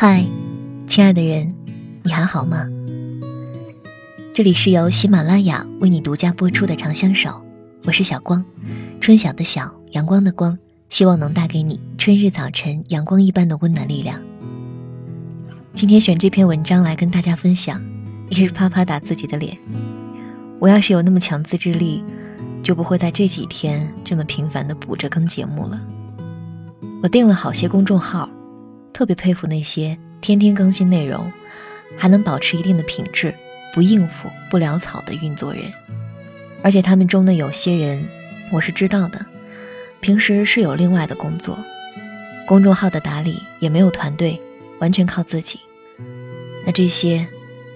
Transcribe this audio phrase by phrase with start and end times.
[0.00, 0.24] 嗨，
[0.86, 1.52] 亲爱的人，
[2.04, 2.68] 你还好吗？
[4.32, 7.30] 这里是由喜马拉雅为你独家播出的《长相守》，
[7.82, 8.44] 我是小光，
[9.00, 10.56] 春晓的晓，阳光的光，
[10.88, 14.20] 希望能带给你春日早晨阳光一般的温暖力量。
[15.74, 17.82] 今天选这篇文章来跟大家分享，
[18.28, 19.58] 也是啪啪打自己的脸。
[20.60, 22.04] 我要是有那么强自制力，
[22.62, 25.80] 就不会在这几天这么频繁的补着更节目了。
[27.02, 28.28] 我订了好些公众号。
[28.98, 31.32] 特别佩服那些天天更新内容，
[31.96, 33.32] 还能保持一定的品质，
[33.72, 35.72] 不应付不潦草的运作人。
[36.64, 38.04] 而且他们中的有些人，
[38.50, 39.24] 我是知道的，
[40.00, 41.56] 平时是有另外的工作，
[42.44, 44.36] 公众号的打理也没有团队，
[44.80, 45.60] 完全靠自己。
[46.66, 47.24] 那这些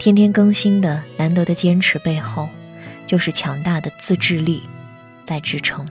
[0.01, 2.49] 天天更新的难得的坚持背后，
[3.07, 4.61] 就是强大的自制力
[5.25, 5.89] 在支撑。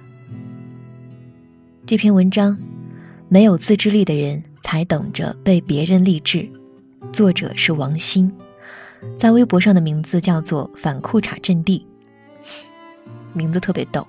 [1.88, 2.58] 这篇文章，
[3.30, 4.44] 没有自制力的人。
[4.62, 6.50] 才等着被别人励志。
[7.12, 8.32] 作者是王鑫，
[9.18, 11.86] 在微博上的名字叫做“反裤衩阵地”，
[13.34, 14.08] 名字特别逗。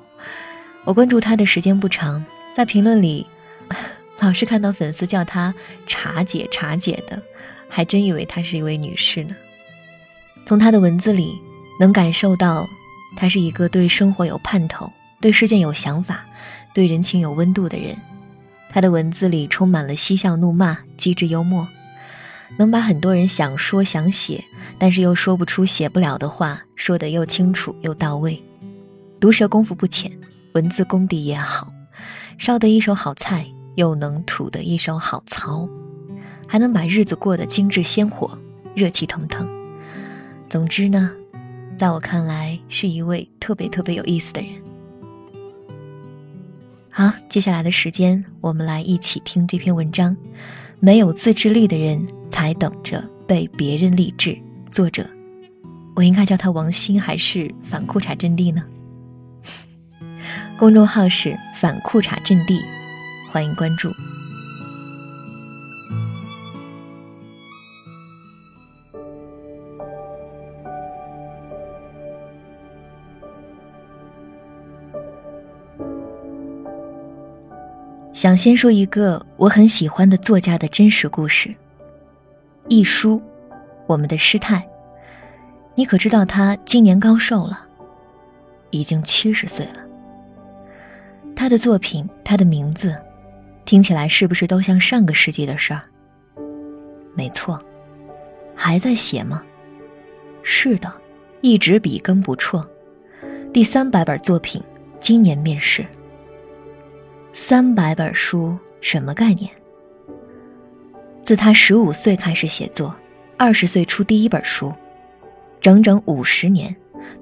[0.84, 3.26] 我关注他的时间不长，在评论里
[4.20, 5.54] 老是看到粉丝叫他
[5.86, 7.20] “茶姐”“茶姐”的，
[7.68, 9.34] 还真以为她是一位女士呢。
[10.44, 11.38] 从他的文字里
[11.80, 12.68] 能感受到，
[13.16, 16.24] 他是一个对生活有盼头、对事件有想法、
[16.74, 17.96] 对人情有温度的人。
[18.72, 21.68] 他的文字里充满了嬉笑怒骂、机智幽默，
[22.56, 24.42] 能把很多人想说想写，
[24.78, 28.42] 但是又说不出、写不了的话说得又清楚又到位。
[29.20, 30.10] 毒舌功夫不浅，
[30.54, 31.70] 文字功底也好，
[32.38, 35.68] 烧得一手好菜，又能吐得一手好槽，
[36.46, 38.38] 还能把日子过得精致鲜活、
[38.74, 39.46] 热气腾腾。
[40.48, 41.10] 总之呢，
[41.76, 44.61] 在我看来是一位特别特别有意思的人。
[46.94, 50.14] 好，接下来的时间，我们来一起听这篇文章。
[50.78, 54.36] 没有自制力的人，才等着被别人励志。
[54.70, 55.08] 作者，
[55.96, 58.62] 我应该叫他王鑫，还是反裤衩阵地呢？
[60.58, 62.60] 公众号是反裤衩阵地，
[63.30, 63.90] 欢迎关注。
[78.12, 81.52] 想先说一个我很喜欢的作家的真实故事。
[82.68, 83.20] 一书，
[83.86, 84.62] 我们的师太，
[85.74, 87.66] 你可知道他今年高寿了？
[88.70, 89.80] 已经七十岁了。
[91.34, 92.94] 他的作品，他的名字，
[93.64, 95.80] 听起来是不是都像上个世纪的事儿？
[97.14, 97.58] 没错，
[98.54, 99.42] 还在写吗？
[100.42, 100.92] 是的，
[101.40, 102.62] 一直笔耕不辍。
[103.54, 104.62] 第三百本作品，
[105.00, 105.84] 今年面世。
[107.34, 109.48] 三百本书什么概念？
[111.22, 112.94] 自他十五岁开始写作，
[113.38, 114.70] 二十岁出第一本书，
[115.58, 116.74] 整整五十年，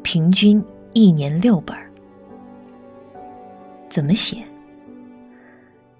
[0.03, 0.62] 平均
[0.94, 1.76] 一年六本。
[3.88, 4.38] 怎么写？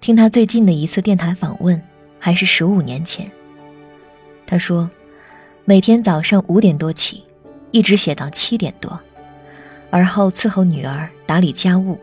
[0.01, 1.81] 听他最近的一次电台访问，
[2.19, 3.31] 还是十五年前。
[4.45, 4.89] 他说，
[5.63, 7.23] 每天早上五点多起，
[7.71, 8.99] 一直写到七点多，
[9.89, 11.97] 而后伺候女儿，打理家务。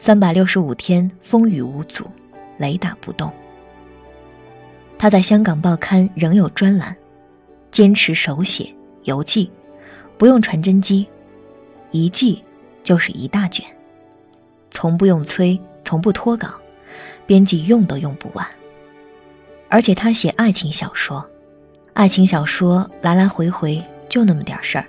[0.00, 2.08] 三百六十五天风雨无阻，
[2.56, 3.32] 雷打不动。
[4.96, 6.96] 他在香港报刊仍有专栏，
[7.72, 8.72] 坚持手写
[9.04, 9.50] 邮寄，
[10.16, 11.06] 不用传真机，
[11.90, 12.40] 一寄
[12.84, 13.66] 就是一大卷，
[14.70, 16.48] 从不用催，从不脱稿，
[17.26, 18.46] 编辑用都用不完。
[19.68, 21.28] 而且他写爱情小说，
[21.92, 24.86] 爱情小说来来回回就那么点事儿，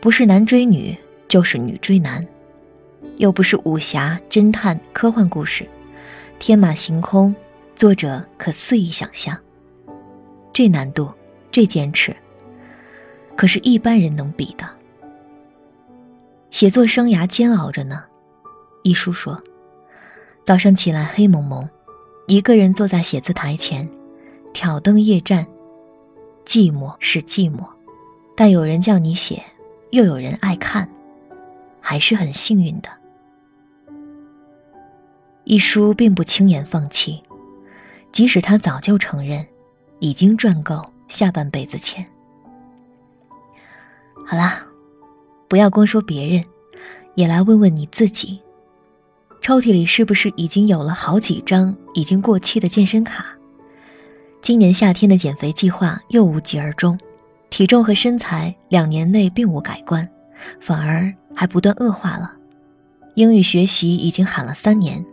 [0.00, 0.96] 不是男追女
[1.28, 2.26] 就是女追男。
[3.16, 5.68] 又不是武侠、侦探、科幻故事，
[6.38, 7.34] 天马行空，
[7.76, 9.38] 作者可肆意想象。
[10.52, 11.08] 这难度，
[11.50, 12.14] 这坚持，
[13.36, 14.68] 可是一般人能比的。
[16.50, 18.02] 写作生涯煎熬着呢，
[18.82, 19.40] 一书说，
[20.42, 21.68] 早上起来黑蒙蒙，
[22.26, 23.88] 一个人坐在写字台前，
[24.52, 25.46] 挑灯夜战，
[26.44, 27.64] 寂寞是寂寞，
[28.34, 29.42] 但有人叫你写，
[29.90, 30.90] 又有人爱看，
[31.80, 32.88] 还是很幸运的。
[35.44, 37.22] 一书并不轻言放弃，
[38.12, 39.44] 即使他早就承认，
[39.98, 42.04] 已经赚够下半辈子钱。
[44.24, 44.64] 好啦，
[45.48, 46.44] 不要光说别人，
[47.14, 48.40] 也来问问你自己：
[49.40, 53.26] 抽屉里是不是已经有了好几张已经过期的健身卡？
[54.40, 56.96] 今年夏天的减肥计划又无疾而终，
[57.48, 60.08] 体重和身材两年内并无改观，
[60.58, 62.32] 反而还不断恶化了。
[63.14, 65.04] 英语学习已经喊了三年。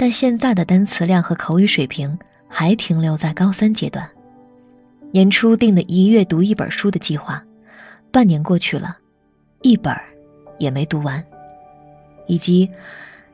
[0.00, 2.16] 但现在的单词量和口语水平
[2.46, 4.08] 还停留在高三阶段，
[5.10, 7.42] 年初定的一月读一本书的计划，
[8.12, 8.96] 半年过去了，
[9.62, 9.92] 一本
[10.56, 11.20] 也没读完。
[12.28, 12.70] 以及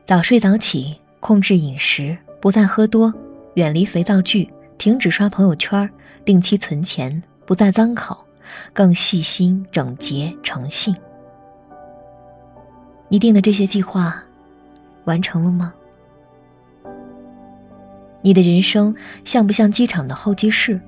[0.05, 3.13] 早睡早起，控制饮食，不再喝多，
[3.53, 5.87] 远离肥皂剧，停止刷朋友圈，
[6.25, 8.17] 定期存钱，不再脏口，
[8.73, 10.95] 更细心、整洁、诚信。
[13.07, 14.21] 你定的这些计划，
[15.05, 15.73] 完成了吗？
[18.21, 20.79] 你的人生像不像机场的候机室？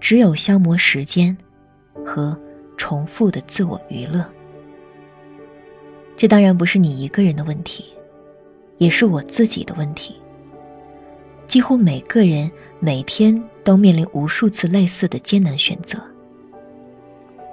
[0.00, 1.36] 只有消磨时间
[2.04, 2.36] 和
[2.76, 4.24] 重复的自我娱乐。
[6.16, 7.84] 这当然不是你一个人的问题，
[8.78, 10.16] 也是我自己的问题。
[11.46, 15.98] 几乎每个人每天都面临无数次类似的艰难选择。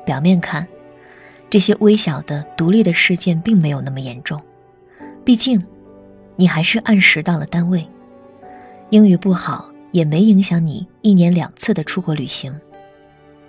[0.05, 0.65] 表面看，
[1.49, 4.41] 这些微小的独立的事件并没有那么严重，
[5.23, 5.63] 毕竟，
[6.35, 7.87] 你还是按时到了单位，
[8.89, 9.71] 英语不好。
[9.91, 12.53] 也没影响你一年两次的出国旅行，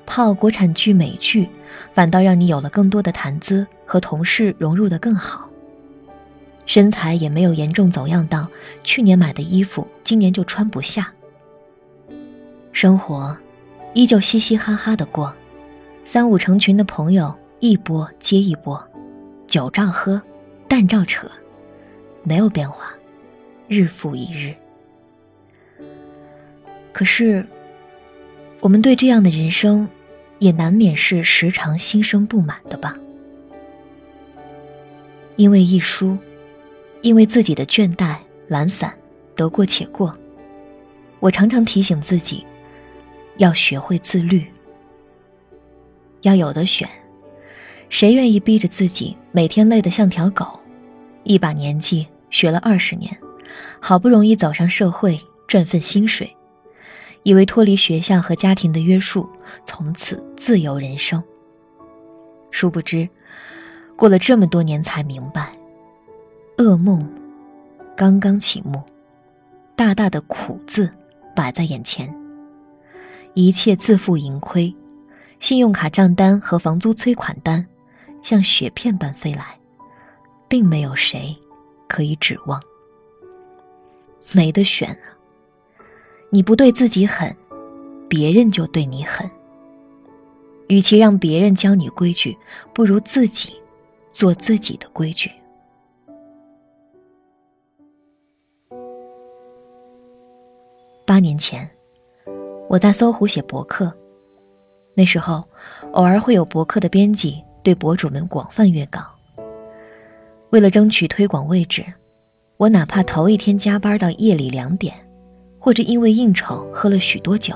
[0.07, 1.49] 泡国产剧美剧，
[1.93, 5.51] 反倒让你有了更多的谈资，和同事融入的更好。
[6.65, 8.49] 身材也没有严重走样到
[8.85, 11.13] 去年买的衣服今年就穿不下。
[12.73, 13.37] 生活
[13.93, 15.35] 依旧嘻嘻哈哈的过，
[16.05, 18.81] 三五成群的朋友一波接一波，
[19.49, 20.21] 酒照喝，
[20.69, 21.29] 蛋照扯，
[22.23, 22.93] 没有变化，
[23.67, 24.55] 日复一日。
[26.93, 27.45] 可是，
[28.61, 29.89] 我们对这样的人生，
[30.39, 32.97] 也难免是时常心生不满的吧？
[35.35, 36.17] 因为一输，
[37.03, 38.17] 因为自己的倦怠、
[38.47, 38.93] 懒散、
[39.35, 40.17] 得过且过，
[41.19, 42.47] 我常常提醒自己，
[43.39, 44.47] 要学会自律，
[46.23, 46.89] 要有的选。
[47.89, 50.47] 谁愿意逼着自己每天累得像条狗？
[51.25, 53.17] 一把年纪学了二十年，
[53.81, 56.35] 好不容易走上社会赚份薪水。
[57.25, 59.29] 以为脱离学校和家庭的约束，
[59.67, 61.23] 从此自由人生。
[62.51, 63.07] 殊不知，
[63.97, 65.53] 过了这么多年才明白，
[66.57, 67.07] 噩梦
[67.97, 68.81] 刚刚启幕，
[69.77, 70.91] 大大的苦字
[71.35, 72.15] 摆在眼前，
[73.35, 74.75] 一切自负盈亏，
[75.39, 77.67] 信用卡账单和房租催款单
[78.23, 79.59] 像雪片般飞来，
[80.49, 81.37] 并没有谁
[81.89, 82.61] 可以指望，
[84.33, 85.17] 没得选啊。
[86.31, 87.35] 你不对自己狠，
[88.09, 89.29] 别人就对你狠。
[90.69, 92.37] 与其让别人教你规矩，
[92.75, 93.55] 不如自己
[94.13, 95.31] 做自己的规矩。
[101.07, 101.67] 八年前，
[102.69, 103.91] 我在搜狐写博客，
[104.93, 105.43] 那时候
[105.93, 109.03] 偶尔会有博客的编辑对博主们广泛约稿。
[110.49, 111.85] 为了争取推广位置，
[112.57, 114.95] 我哪怕头一天加班到夜里两点。
[115.59, 117.55] 或者因为应酬喝了许多酒，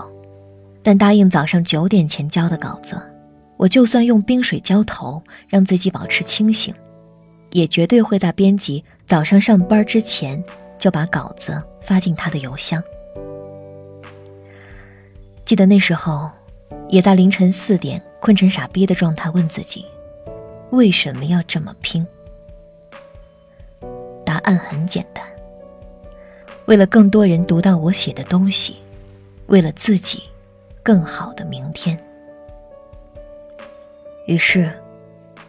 [0.82, 3.00] 但答应早上九点前交的稿子，
[3.56, 6.74] 我就算用冰水浇头让自己保持清醒，
[7.52, 10.42] 也绝对会在编辑早上上班之前
[10.78, 12.82] 就把稿子发进他的邮箱。
[15.46, 16.28] 记得那时候，
[16.88, 19.86] 也在凌晨四点困成傻逼的状态问自己，
[20.72, 22.06] 为什么要这么拼？
[24.24, 25.22] 答案很简单。
[26.64, 28.76] 为了更多人读到我写的东西，
[29.48, 30.22] 为了自己
[30.82, 32.02] 更好的明天，
[34.26, 34.72] 于是，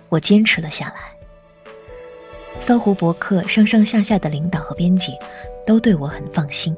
[0.10, 1.14] 我坚持了下来。
[2.60, 5.14] 搜狐博客上上下下的领导和编辑
[5.66, 6.76] 都对我很放心。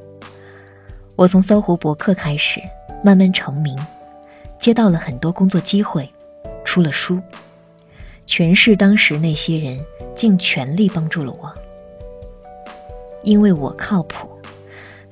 [1.16, 2.60] 我从搜狐博客开始
[3.02, 3.76] 慢慢成名，
[4.56, 6.08] 接到了很多工作机会，
[6.64, 7.20] 出了书，
[8.26, 9.78] 全是当时那些人
[10.14, 11.54] 尽全力帮助了我。
[13.22, 14.28] 因为我靠谱，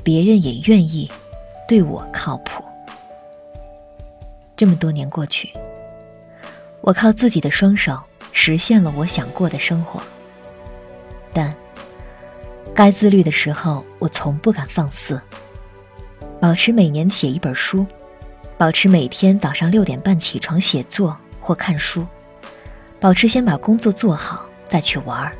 [0.02, 1.10] 别人也愿意
[1.66, 2.62] 对我靠谱。
[4.56, 5.50] 这么多年过去，
[6.80, 7.98] 我靠自己的双手
[8.30, 10.00] 实现了我想过的生活。
[11.32, 11.52] 但
[12.72, 15.20] 该自律的时候，我从不敢放肆。
[16.40, 17.84] 保持每年写一本书，
[18.56, 22.06] 保持每天早上六点半起床写作或看书，
[23.04, 25.36] 保持先把工作做好再去玩儿，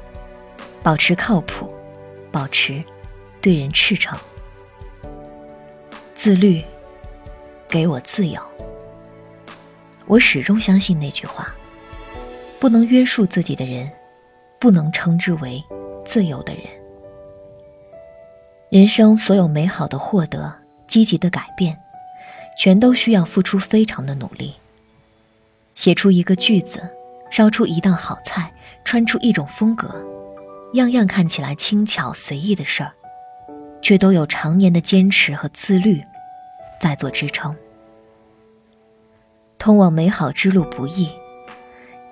[0.83, 1.73] 保持靠谱。
[2.31, 2.85] 保持
[3.41, 4.19] 对人赤诚，
[6.15, 6.63] 自律
[7.67, 8.39] 给我自由。
[10.05, 11.55] 我始终相信那句话：
[12.61, 13.91] 不能约束自己的人，
[14.59, 15.65] 不能称之为
[16.05, 16.65] 自由的人。
[18.69, 20.53] 人生所有美好的获得、
[20.87, 21.75] 积极的改变，
[22.59, 24.55] 全都需要付出非常的努力。
[25.75, 26.87] 写出一个句子，
[27.35, 28.49] 烧出一道好菜，
[28.85, 29.93] 穿出一种风格。
[30.75, 32.93] 样样看起来轻巧随意的事儿，
[33.83, 36.01] 却都有常年的坚持和自律
[36.81, 37.53] 在做支撑。
[39.59, 41.11] 通往美好之路不易，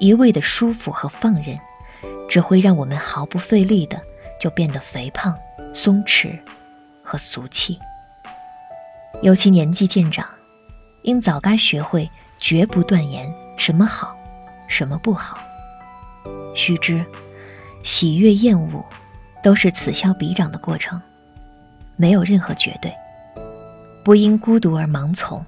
[0.00, 1.56] 一味的舒服和放任，
[2.28, 4.02] 只会让我们毫不费力的
[4.40, 5.38] 就变得肥胖、
[5.72, 6.36] 松弛
[7.00, 7.78] 和俗气。
[9.22, 10.26] 尤其年纪渐长，
[11.02, 12.10] 应早该学会
[12.40, 14.16] 绝不断言什么好，
[14.72, 15.38] 什么不好。
[16.54, 17.04] 须知，
[17.82, 18.84] 喜悦、厌恶，
[19.42, 21.00] 都是此消彼长的过程，
[21.96, 22.92] 没有任何绝对。
[24.02, 25.44] 不因孤独而盲从，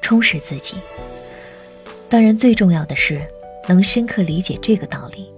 [0.00, 0.76] 充实自己。
[2.08, 3.20] 当然，最重要的是
[3.66, 5.28] 能深刻理解这个道理。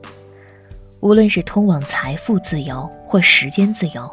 [1.00, 4.08] 无论是通往财富自由或时间自由，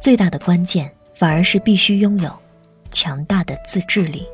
[0.00, 2.30] 最大的关键反而是必须拥有
[2.90, 4.26] 强大的自制力。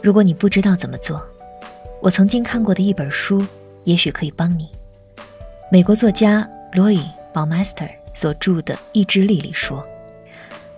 [0.00, 1.20] 如果你不知道怎么做，
[2.04, 3.42] 我曾经看过的一本书
[3.84, 4.68] 也许可以帮你。
[5.72, 6.98] 美国作家罗伊·
[7.32, 9.82] 鲍麦斯特所著的《意志力》里说。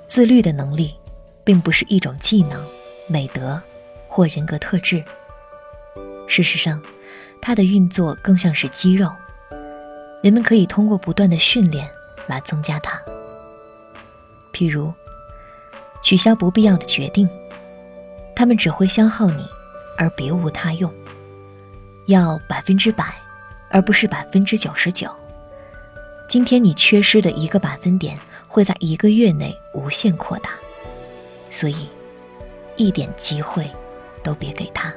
[0.06, 0.94] 自律的能力，
[1.42, 2.64] 并不是一种技能、
[3.08, 3.60] 美德
[4.06, 5.04] 或人格特质。
[6.28, 6.80] 事实上，
[7.42, 9.10] 它的运作更像是肌肉，
[10.22, 11.90] 人们可以通过不断的训练
[12.28, 13.02] 来增加它。
[14.52, 14.94] 譬如，
[16.04, 17.28] 取消不必要的决定，
[18.36, 19.44] 它们只会消耗你，
[19.98, 20.88] 而别无他用。
[22.06, 23.14] 要百分之百，
[23.70, 25.10] 而不是百分之九十九。
[26.28, 28.18] 今天你缺失的一个百分点。
[28.48, 30.50] 会在一个月内无限扩大，
[31.50, 31.88] 所以
[32.76, 33.70] 一点机会
[34.22, 34.90] 都别给他。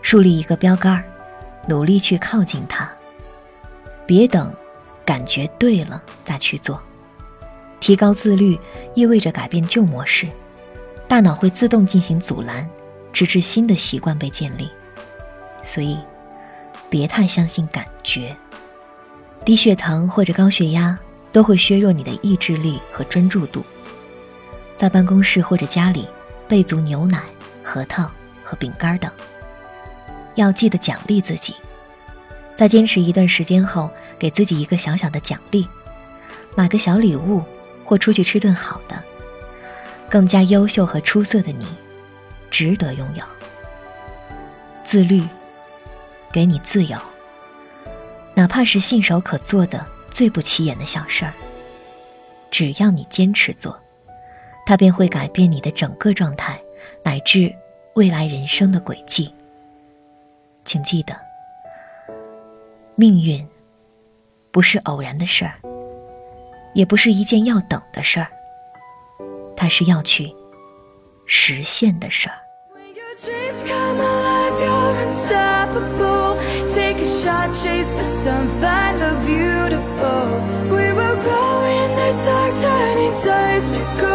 [0.00, 1.04] 树立一个标杆，
[1.68, 2.90] 努力去靠近它，
[4.06, 4.50] 别等
[5.04, 6.80] 感觉对了再去做。
[7.78, 8.58] 提高自律
[8.94, 10.26] 意味着改变旧模式，
[11.06, 12.66] 大脑会自动进行阻拦，
[13.12, 14.70] 直至新的习惯被建立。
[15.64, 15.98] 所以，
[16.88, 18.36] 别太相信感觉，
[19.44, 20.98] 低血糖或者高血压。
[21.34, 23.64] 都会削弱你的意志力和专注度。
[24.76, 26.08] 在办公室或者家里，
[26.46, 27.24] 备足牛奶、
[27.60, 28.08] 核桃
[28.44, 29.10] 和饼干等。
[30.36, 31.56] 要记得奖励自己，
[32.54, 35.66] 在坚持一段时间后，给自己一个小小的奖励，
[36.54, 37.42] 买个小礼物，
[37.84, 38.94] 或出去吃顿好的。
[40.08, 41.66] 更加优秀和出色的你，
[42.48, 43.24] 值得拥有。
[44.84, 45.20] 自律，
[46.34, 46.98] 给你自由，
[48.34, 49.86] 哪怕是信手可做的。
[50.10, 51.32] 最不起眼的小事儿，
[52.50, 53.80] 只要你坚持做，
[54.66, 56.60] 它便会改变你的整个状态，
[57.04, 57.54] 乃至
[57.94, 59.32] 未来人生的轨迹。
[60.64, 61.16] 请记得，
[62.96, 63.46] 命运
[64.50, 65.54] 不是偶然的事儿，
[66.74, 68.26] 也不是一件要等的事儿，
[69.56, 70.32] 它是要去
[71.26, 72.34] 实现的事儿。
[77.24, 80.24] Shot, chase the sun, find the beautiful.
[80.74, 81.44] We will go
[81.78, 84.13] in the dark, turning dust to gold,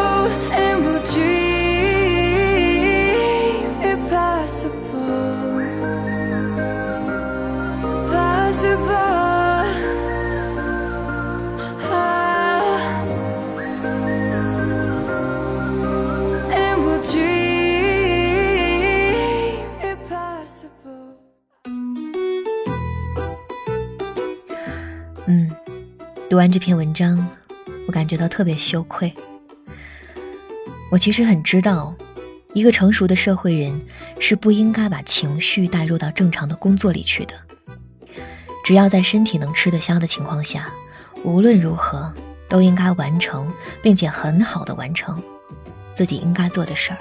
[26.40, 27.28] 读完这篇文章，
[27.86, 29.14] 我感觉到特别羞愧。
[30.90, 31.94] 我其实很知道，
[32.54, 33.82] 一个成熟的社会人
[34.22, 37.34] 是不应该把情绪带入到正常的工作里去的。
[38.64, 40.72] 只要在身体能吃得消的情况下，
[41.26, 42.10] 无论如何
[42.48, 43.52] 都应该完成，
[43.84, 45.22] 并且很好的完成
[45.94, 46.98] 自己应该做的事儿。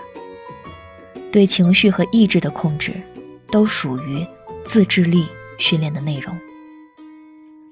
[1.31, 2.93] 对情绪和意志的控制，
[3.53, 4.27] 都属于
[4.67, 5.29] 自制力
[5.61, 6.37] 训练的内容。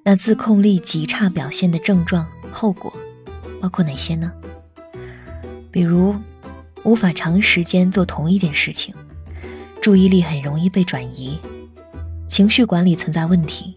[0.09, 2.93] 那自控力极差表现的症状后果，
[3.61, 4.31] 包括哪些呢？
[5.73, 6.15] 比如，
[6.85, 8.95] 无法长时间做同一件事情，
[9.81, 11.37] 注意力很容易被转移，
[12.29, 13.75] 情绪管理存在问题，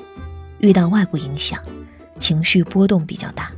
[0.59, 1.59] 遇到外部影响，
[2.19, 3.51] 情绪波动比较大，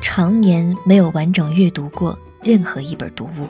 [0.00, 3.48] 常年没有完整阅读过任何一本读物，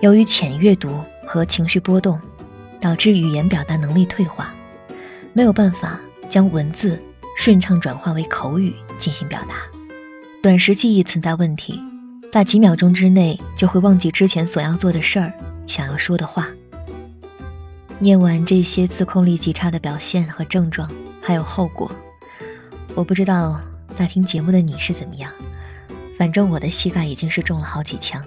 [0.00, 2.18] 由于浅阅读和情绪波动，
[2.80, 4.54] 导致语言表达能力退化，
[5.34, 6.98] 没有办法将文字。
[7.42, 9.56] 顺畅转化为口语进行表达，
[10.40, 11.82] 短时记忆存在问题，
[12.30, 15.32] 在几秒钟之内就会忘记之前所要做的事儿、
[15.66, 16.46] 想要说的话。
[17.98, 20.88] 念完这些自控力极差的表现和症状，
[21.20, 21.90] 还有后果，
[22.94, 23.60] 我不知道
[23.96, 25.28] 在听节目的你是怎么样，
[26.16, 28.24] 反正我的膝盖已经是中了好几枪。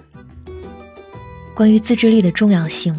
[1.54, 2.94] 关于自制力的重要性，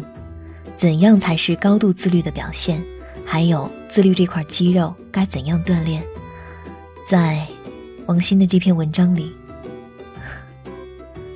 [0.74, 2.82] 怎样才是高度自律的表现？
[3.24, 6.02] 还有自律这块肌肉该怎样锻炼？
[7.06, 7.46] 在
[8.06, 9.32] 王鑫的这篇文章里，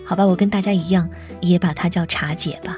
[0.04, 1.08] 好吧，我跟大家一样，
[1.40, 2.76] 也把它叫茶姐吧。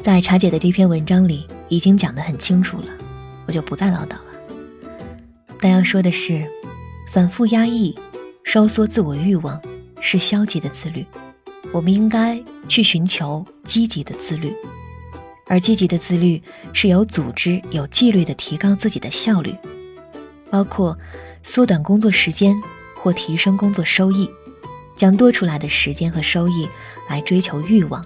[0.00, 2.86] 在茶姐的这篇文章里已经讲得很清楚了，
[3.46, 4.24] 我就不再唠叨了。
[5.60, 6.44] 但要说的是，
[7.12, 7.96] 反复压抑、
[8.42, 9.60] 收缩自我欲望
[10.00, 11.06] 是消极的自律，
[11.72, 14.52] 我们应该去寻求积极的自律。
[15.46, 19.54] 而积极的自律是有组织、有纪律的提高自己的效率，
[20.50, 20.96] 包括
[21.42, 22.54] 缩短工作时间
[22.94, 24.30] 或提升工作收益，
[24.96, 26.68] 将多出来的时间和收益
[27.08, 28.04] 来追求欲望，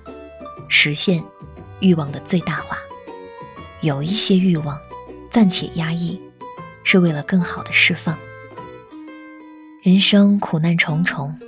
[0.68, 1.22] 实现
[1.80, 2.78] 欲望的最大化。
[3.82, 4.80] 有一些欲望
[5.30, 6.20] 暂且压抑，
[6.82, 8.16] 是为了更好的释放。
[9.82, 11.38] 人生苦难重重，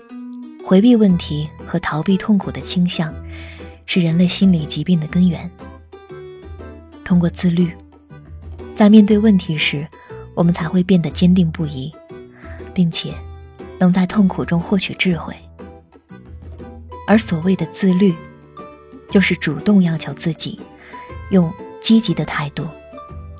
[0.62, 3.12] 回避问题和逃避痛苦的倾向，
[3.86, 5.50] 是人类心理疾病的根源。
[7.08, 7.74] 通过自律，
[8.76, 9.88] 在面对问题时，
[10.34, 11.90] 我们才会变得坚定不移，
[12.74, 13.14] 并且
[13.78, 15.34] 能在痛苦中获取智慧。
[17.06, 18.14] 而所谓的自律，
[19.10, 20.60] 就是主动要求自己，
[21.30, 21.50] 用
[21.80, 22.66] 积极的态度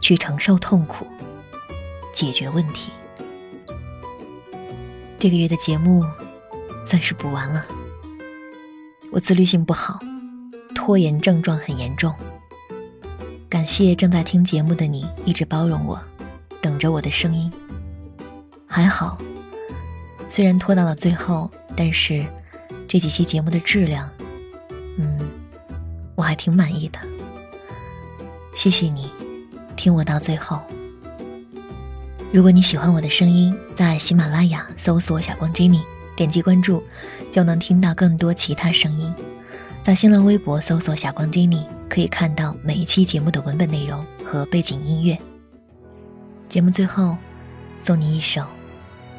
[0.01, 1.07] 去承受痛苦，
[2.15, 2.91] 解决问题。
[5.19, 6.03] 这个月的节目
[6.87, 7.67] 算是补完了。
[9.13, 10.01] 我自律性不好，
[10.75, 12.15] 拖延症状很严重。
[13.49, 15.99] 感谢正在听节目的你，一直包容我，
[16.61, 17.50] 等着我的声音。
[18.67, 19.17] 还好，
[20.28, 22.26] 虽然拖到了最后，但是
[22.87, 24.07] 这几期节目的质量，
[24.99, 25.19] 嗯，
[26.14, 26.99] 我还挺满意的。
[28.55, 29.11] 谢谢你，
[29.76, 30.61] 听我到最后。
[32.31, 35.81] 如果你喜欢我的声音，在喜马拉雅搜索“小光 Jenny”，
[36.14, 36.85] 点击关注，
[37.31, 39.14] 就能听到更多其他声音。
[39.80, 45.19] 在新浪微博搜索“霞光 Jenny”，可以看到每一期节目的文本内容和背景音乐。
[46.47, 47.17] 节目最后，
[47.80, 48.45] 送你一首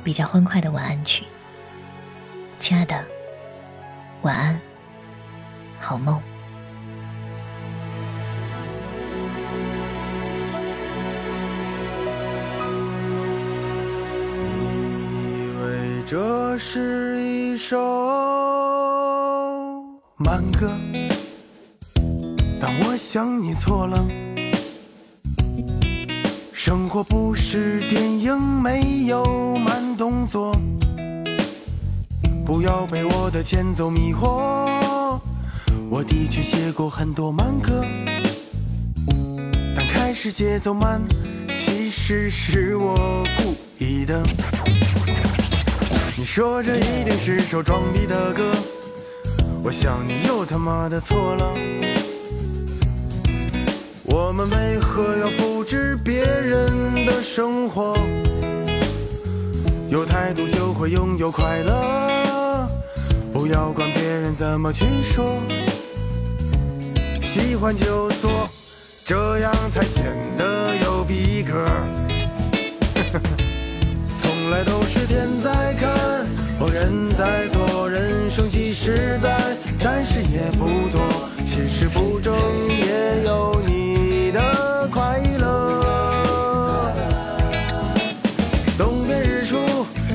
[0.03, 1.23] 比较欢快的晚安曲。
[2.59, 3.03] 亲爱的，
[4.21, 4.61] 晚安，
[5.79, 6.21] 好梦。
[14.53, 18.18] 以为这是一首。
[20.21, 20.69] 慢歌，
[22.59, 24.05] 但我想你错了。
[26.51, 30.53] 生活不是电影，没有慢动作。
[32.45, 35.17] 不要被我的前奏迷惑。
[35.89, 37.85] 我的确写过很多慢歌，
[39.73, 41.01] 但开始节奏慢，
[41.47, 44.21] 其实是我故意的。
[46.17, 48.51] 你说这一定是首装逼的歌。
[49.63, 51.53] 我想你又他妈的错了。
[54.05, 57.95] 我们为何要复制别人的生活？
[59.89, 62.67] 有态度就会拥有快乐。
[63.31, 65.39] 不要管别人怎么去说，
[67.21, 68.49] 喜欢就做，
[69.05, 70.05] 这样才显
[70.37, 71.53] 得有逼格。
[74.19, 75.89] 从来都是天在看，
[76.59, 77.68] 或人在做，
[78.39, 79.37] 生几十载。
[79.83, 81.01] 但是也不多，
[81.43, 82.33] 其实不争
[82.69, 86.93] 也有你的快乐。
[88.77, 89.57] 东边日出，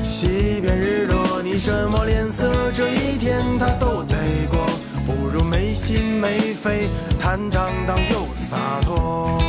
[0.03, 4.15] 西边日落，你什么脸色，这一天他都得
[4.49, 4.65] 过。
[5.05, 9.44] 不如没心没肺，坦荡荡又洒脱。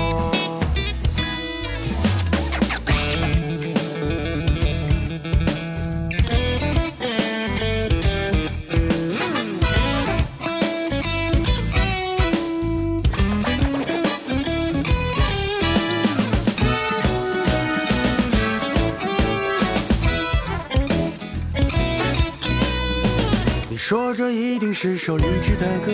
[24.26, 25.92] 这一定是首励志的歌，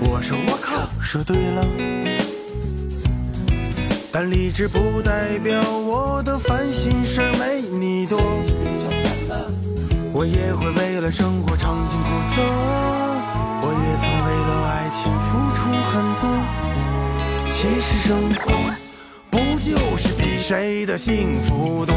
[0.00, 1.64] 我说我靠，说对了。
[4.10, 8.18] 但励志不代表我的烦心事没你多，
[10.12, 12.42] 我也会为了生活尝尽苦涩，
[13.62, 16.26] 我也曾为了爱情付出很多。
[17.46, 18.50] 其实生活
[19.30, 21.94] 不就是比谁的幸福多？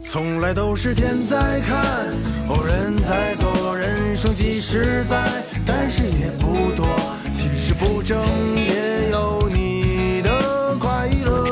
[0.00, 2.06] 从来都是天在看，
[2.52, 5.16] 哦人在做，人生几十载，
[5.66, 6.86] 但是也不多。
[7.32, 8.18] 其实不争
[8.54, 11.46] 也有你的快乐。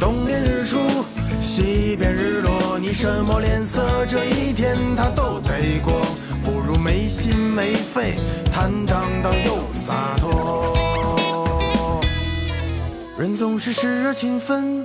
[0.00, 0.78] 东边日出，
[1.40, 5.92] 西边日落，你什么脸色，这一天他都得过。
[6.42, 8.16] 不如没心没肺，
[8.52, 10.74] 坦荡荡又洒脱。
[13.16, 14.84] 人总是时而勤奋。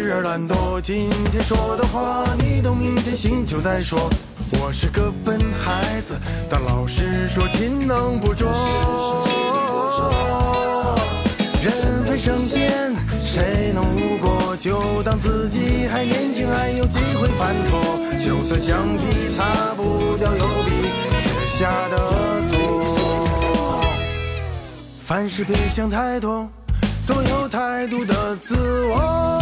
[0.00, 4.08] 时而懒惰，今天说的话，你等明天醒酒再说。
[4.52, 8.48] 我是个笨孩子，但老师说勤能补拙。
[11.62, 14.56] 人非圣贤，谁能无过？
[14.56, 17.78] 就当自己还年轻，还有机会犯错。
[18.18, 20.70] 就算橡皮擦不掉油笔
[21.18, 21.98] 写下的
[22.48, 23.84] 错。
[25.04, 26.48] 凡事别想太多，
[27.04, 29.36] 总有太多的自我。